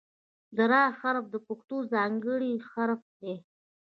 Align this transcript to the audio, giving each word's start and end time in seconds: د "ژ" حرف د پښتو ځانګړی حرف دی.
د 0.57 0.59
"ژ" 0.69 0.73
حرف 0.99 1.25
د 1.33 1.35
پښتو 1.47 1.77
ځانګړی 1.93 2.53
حرف 2.69 3.01
دی. 3.21 3.33